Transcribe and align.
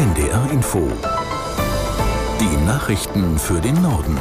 NDR 0.00 0.50
Info. 0.50 0.90
Die 2.40 2.64
Nachrichten 2.64 3.38
für 3.38 3.60
den 3.60 3.82
Norden. 3.82 4.16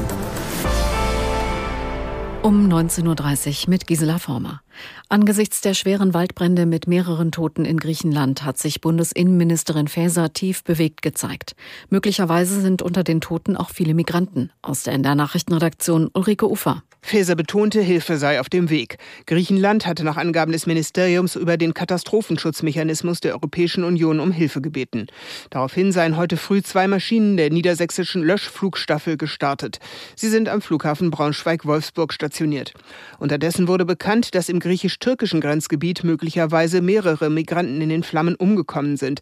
Um 2.41 2.67
19.30 2.67 3.63
Uhr 3.63 3.69
mit 3.69 3.87
Gisela 3.87 4.19
Former. 4.19 4.61
Angesichts 5.09 5.61
der 5.61 5.73
schweren 5.73 6.13
Waldbrände 6.13 6.65
mit 6.65 6.87
mehreren 6.87 7.31
Toten 7.31 7.65
in 7.65 7.77
Griechenland 7.77 8.43
hat 8.43 8.57
sich 8.57 8.81
Bundesinnenministerin 8.81 9.87
Faeser 9.87 10.33
tief 10.33 10.63
bewegt 10.63 11.01
gezeigt. 11.01 11.55
Möglicherweise 11.89 12.61
sind 12.61 12.81
unter 12.81 13.03
den 13.03 13.21
Toten 13.21 13.57
auch 13.57 13.69
viele 13.69 13.93
Migranten. 13.93 14.51
Aus 14.61 14.83
der 14.83 14.93
NDR 14.93 15.15
Nachrichtenredaktion 15.15 16.09
Ulrike 16.13 16.49
Ufer. 16.49 16.83
Faeser 17.01 17.35
betonte, 17.35 17.81
Hilfe 17.81 18.17
sei 18.17 18.39
auf 18.39 18.49
dem 18.49 18.69
Weg. 18.69 18.97
Griechenland 19.25 19.87
hatte 19.87 20.03
nach 20.03 20.17
Angaben 20.17 20.51
des 20.51 20.67
Ministeriums 20.67 21.35
über 21.35 21.57
den 21.57 21.73
Katastrophenschutzmechanismus 21.73 23.21
der 23.21 23.33
Europäischen 23.33 23.83
Union 23.83 24.19
um 24.19 24.31
Hilfe 24.31 24.61
gebeten. 24.61 25.07
Daraufhin 25.49 25.91
seien 25.91 26.17
heute 26.17 26.35
früh 26.35 26.61
zwei 26.61 26.87
Maschinen 26.87 27.37
der 27.37 27.51
niedersächsischen 27.51 28.21
Löschflugstaffel 28.21 29.17
gestartet. 29.17 29.79
Sie 30.15 30.27
sind 30.27 30.49
am 30.49 30.61
Flughafen 30.61 31.09
Braunschweig-Wolfsburg 31.09 32.13
stationiert. 32.13 32.73
Unterdessen 33.17 33.67
wurde 33.67 33.85
bekannt, 33.85 34.35
dass 34.35 34.49
im 34.49 34.59
griechisch-türkischen 34.69 35.41
Grenzgebiet 35.41 36.03
möglicherweise 36.03 36.81
mehrere 36.81 37.31
Migranten 37.31 37.81
in 37.81 37.89
den 37.89 38.03
Flammen 38.03 38.35
umgekommen 38.35 38.97
sind. 38.97 39.19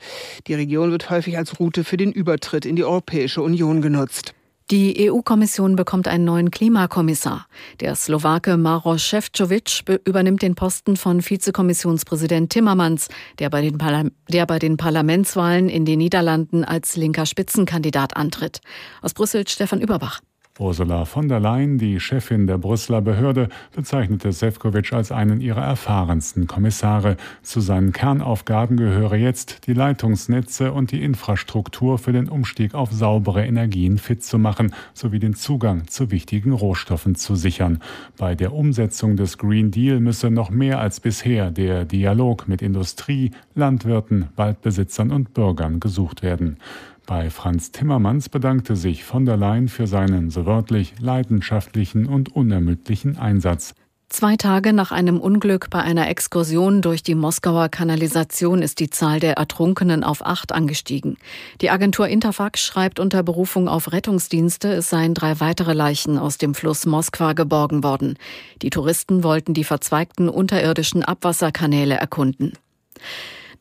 Die 0.48 0.54
Region 0.54 0.92
wird 0.92 1.10
häufig 1.10 1.38
als 1.38 1.58
Route 1.58 1.86
für 1.86 1.96
den 1.96 2.12
Übertritt 2.12 2.66
in 2.66 2.76
die 2.76 2.84
Europäische 2.84 3.42
Union 3.42 3.82
genutzt. 3.82 4.34
Die 4.70 5.10
EU-Kommission 5.10 5.78
bekommt 5.78 6.10
einen 6.10 6.26
neuen 6.26 6.52
Klimakommissar. 6.52 7.48
Der 7.80 7.96
Slowake 7.96 8.58
Maros 8.58 9.02
Šefčovič 9.02 9.86
übernimmt 10.04 10.42
den 10.42 10.56
Posten 10.56 10.98
von 10.98 11.22
Vizekommissionspräsident 11.22 12.50
Timmermans, 12.52 13.08
der 13.40 13.50
bei, 13.50 13.72
der 14.28 14.46
bei 14.46 14.60
den 14.60 14.76
Parlamentswahlen 14.76 15.70
in 15.70 15.86
den 15.86 16.00
Niederlanden 16.00 16.66
als 16.66 16.98
linker 16.98 17.26
Spitzenkandidat 17.26 18.18
antritt. 18.18 18.60
Aus 19.02 19.14
Brüssel 19.14 19.48
Stefan 19.48 19.80
Überbach. 19.80 20.20
Ursula 20.60 21.06
von 21.06 21.28
der 21.28 21.40
Leyen, 21.40 21.78
die 21.78 22.00
Chefin 22.00 22.48
der 22.48 22.58
Brüsseler 22.58 23.02
Behörde, 23.02 23.50
bezeichnete 23.76 24.32
Sefcovic 24.32 24.94
als 24.94 25.12
einen 25.12 25.42
ihrer 25.42 25.64
erfahrensten 25.64 26.48
Kommissare. 26.48 27.18
Zu 27.44 27.60
seinen 27.60 27.94
Kernaufgaben 27.94 28.78
gehöre 28.78 29.16
jetzt, 29.16 29.68
die 29.68 29.74
Leitungsnetze 29.74 30.72
und 30.72 30.92
die 30.92 31.04
Infrastruktur 31.04 31.98
für 31.98 32.12
den 32.12 32.30
Umstieg 32.30 32.74
auf 32.74 32.92
saubere 32.92 33.46
Energien 33.46 33.98
fit 33.98 34.24
zu 34.24 34.40
machen, 34.40 34.74
sowie 34.94 35.20
den 35.20 35.36
Zugang 35.36 35.88
zu 35.88 36.12
wichtigen 36.12 36.52
Rohstoffen 36.52 37.16
zu 37.16 37.36
sichern. 37.36 37.80
Bei 38.18 38.36
der 38.36 38.54
Umsetzung 38.54 39.16
des 39.16 39.38
Green 39.38 39.72
Deal 39.72 40.00
müsse 40.00 40.32
noch 40.32 40.50
mehr 40.50 40.80
als 40.80 41.00
bisher 41.00 41.52
der 41.52 41.86
Dialog 41.86 42.48
mit 42.48 42.62
Industrie, 42.62 43.32
Landwirten, 43.56 44.30
Waldbesitzern 44.36 45.12
und 45.12 45.34
Bürgern 45.34 45.80
gesucht 45.80 46.24
werden. 46.24 46.58
Bei 47.08 47.30
Franz 47.30 47.72
Timmermans 47.72 48.28
bedankte 48.28 48.76
sich 48.76 49.06
von 49.06 49.26
der 49.26 49.38
Leyen 49.38 49.70
für 49.70 49.88
seinen 49.88 50.30
so 50.30 50.46
wörtlich 50.46 50.94
leidenschaftlichen 51.00 52.06
und 52.06 52.36
unermüdlichen 52.36 53.18
Einsatz. 53.18 53.76
Zwei 54.10 54.36
Tage 54.36 54.74
nach 54.74 54.92
einem 54.92 55.18
Unglück 55.18 55.70
bei 55.70 55.82
einer 55.82 56.10
Exkursion 56.10 56.82
durch 56.82 57.04
die 57.04 57.16
Moskauer 57.16 57.70
Kanalisation 57.70 58.62
ist 58.62 58.82
die 58.82 58.90
Zahl 58.90 59.22
der 59.22 59.38
Ertrunkenen 59.38 60.04
auf 60.04 60.26
acht 60.26 60.52
angestiegen. 60.52 61.18
Die 61.62 61.70
Agentur 61.70 62.10
Interfax 62.10 62.62
schreibt 62.62 63.00
unter 63.00 63.24
Berufung 63.24 63.70
auf 63.70 63.94
Rettungsdienste, 63.94 64.74
es 64.74 64.90
seien 64.90 65.14
drei 65.14 65.40
weitere 65.40 65.74
Leichen 65.74 66.18
aus 66.18 66.38
dem 66.38 66.56
Fluss 66.56 66.86
Moskwa 66.86 67.32
geborgen 67.32 67.84
worden. 67.86 68.18
Die 68.62 68.70
Touristen 68.70 69.24
wollten 69.24 69.54
die 69.54 69.64
verzweigten 69.64 70.28
unterirdischen 70.28 71.04
Abwasserkanäle 71.04 71.96
erkunden. 71.96 72.52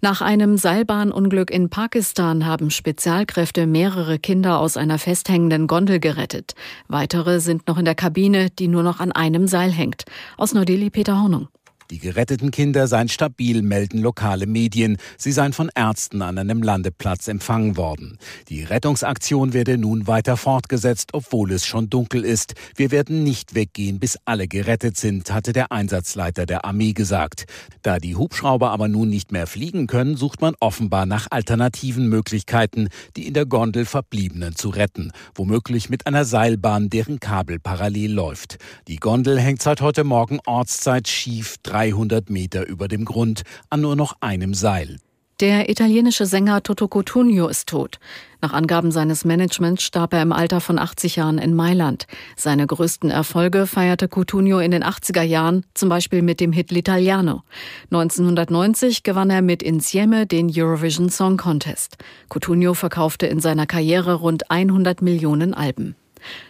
Nach 0.02 0.20
einem 0.20 0.58
Seilbahnunglück 0.58 1.50
in 1.50 1.70
Pakistan 1.70 2.44
haben 2.44 2.70
Spezialkräfte 2.70 3.66
mehrere 3.66 4.19
Kinder 4.19 4.61
aus 4.61 4.77
einer 4.77 4.98
festhängenden 4.98 5.66
Gondel 5.66 6.00
gerettet. 6.00 6.55
Weitere 6.86 7.41
sind 7.41 7.66
noch 7.66 7.78
in 7.78 7.86
der 7.86 7.94
Kabine, 7.94 8.50
die 8.50 8.69
nur 8.69 8.83
noch 8.83 9.01
an 9.01 9.12
einem 9.12 9.46
Seil 9.48 9.70
hängt. 9.73 10.05
Aus 10.36 10.52
Neu-Delhi 10.52 10.90
Peter 10.90 11.20
Hornung. 11.20 11.48
Die 11.91 11.98
geretteten 11.98 12.51
Kinder 12.51 12.89
seien 12.89 13.08
stabil, 13.08 13.63
melden 13.63 14.01
lokale 14.01 14.47
Medien. 14.47 14.97
Sie 15.19 15.30
seien 15.30 15.52
von 15.52 15.70
Ärzten 15.74 16.20
an 16.23 16.36
einem 16.36 16.63
Landeplatz 16.63 17.29
empfangen 17.29 17.77
worden. 17.77 18.19
Die 18.48 18.64
Rettungsaktion 18.64 19.52
werde 19.52 19.79
nun 19.79 20.07
weiter 20.07 20.36
fortgesetzt, 20.36 21.11
obwohl 21.13 21.52
es 21.52 21.64
schon 21.64 21.89
dunkel 21.89 22.25
ist. 22.25 22.55
Wir 22.75 22.91
werden 22.91 23.23
nicht 23.23 23.55
weggehen, 23.55 24.01
bis 24.01 24.19
alle 24.25 24.48
gerettet 24.48 24.96
sind, 24.96 25.33
hatte 25.33 25.52
der 25.52 25.70
Einsatzleiter 25.70 26.45
der 26.45 26.64
Armee 26.64 26.92
gesagt. 26.92 27.45
Da 27.83 27.98
die 27.98 28.17
Hubschrauber 28.17 28.70
aber 28.70 28.89
nun 28.89 29.08
nicht 29.08 29.30
mehr 29.30 29.46
fliegen 29.46 29.86
können, 29.86 30.17
sucht 30.17 30.41
man 30.41 30.55
offenbar 30.58 31.07
nach 31.07 31.29
alternativen 31.30 32.08
Möglichkeiten, 32.08 32.89
die 33.17 33.29
in 33.29 33.35
der 33.35 33.46
Gondel 33.46 33.85
Verbliebenen 33.85 34.57
zu 34.57 34.70
retten. 34.70 35.13
Womöglich 35.35 35.89
mit 35.89 36.07
einer 36.07 36.25
Seilbahn, 36.25 36.91
deren 36.91 37.20
Kabel 37.20 37.61
parallel 37.61 38.13
läuft. 38.13 38.58
Die 38.89 38.96
Gondel 38.96 39.39
hängt 39.39 39.63
seit 39.63 39.80
heute 39.80 40.02
Morgen 40.02 40.41
Ortszeit 40.46 41.07
schief 41.07 41.58
300 41.77 42.31
Meter 42.31 42.67
über 42.67 42.89
dem 42.89 43.05
Grund 43.05 43.42
an 43.69 43.83
nur 43.83 43.97
noch 43.97 44.17
einem 44.23 44.55
Seil. 44.55 44.97
Der 45.41 45.69
italienische 45.69 46.25
Sänger 46.25 46.63
Toto 46.63 46.89
Cotugno 46.89 47.48
ist 47.48 47.69
tot. 47.69 47.98
Nach 48.41 48.55
Angaben 48.55 48.91
seines 48.91 49.27
Managements 49.27 49.83
starb 49.83 50.14
er 50.14 50.23
im 50.23 50.33
Alter 50.33 50.63
von 50.63 50.79
80 50.79 51.17
Jahren 51.17 51.37
in 51.37 51.55
Mailand. 51.55 52.07
Seine 52.35 52.67
größten 52.67 53.11
Erfolge 53.11 53.67
feierte 53.67 54.09
Cotugno 54.09 54.59
in 54.59 54.70
den 54.70 54.83
80er 54.83 55.20
Jahren, 55.20 55.67
zum 55.75 55.91
Beispiel 55.91 56.23
mit 56.23 56.41
dem 56.41 56.53
Hit 56.53 56.70
L'Italiano. 56.70 57.42
1990 57.91 59.03
gewann 59.03 59.29
er 59.29 59.43
mit 59.43 59.63
Insieme 59.63 60.27
den 60.27 60.51
Eurovision 60.51 61.11
Song 61.11 61.37
Contest. 61.37 61.98
Cotugno 62.31 62.73
verkaufte 62.73 63.27
in 63.27 63.41
seiner 63.41 63.67
Karriere 63.67 64.14
rund 64.14 64.51
100 64.51 65.03
Millionen 65.03 65.53
Alben. 65.53 65.95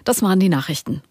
Das 0.04 0.22
waren 0.22 0.38
die 0.38 0.48
Nachrichten. 0.48 1.02